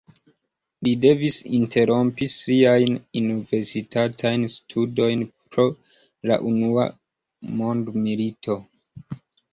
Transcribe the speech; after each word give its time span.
Li 0.85 0.93
devis 1.01 1.35
interrompi 1.57 2.27
siajn 2.35 2.95
universitatajn 3.21 4.47
studojn 4.55 5.21
pro 5.57 5.67
la 6.31 6.39
unua 6.55 6.87
mondmilito. 7.61 8.57